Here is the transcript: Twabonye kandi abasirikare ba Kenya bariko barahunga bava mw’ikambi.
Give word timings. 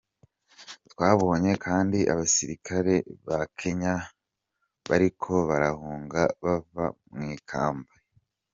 Twabonye 0.91 1.51
kandi 1.65 1.99
abasirikare 2.13 2.95
ba 3.27 3.39
Kenya 3.57 3.93
bariko 4.89 5.31
barahunga 5.49 6.21
bava 6.43 6.85
mw’ikambi. 7.13 7.93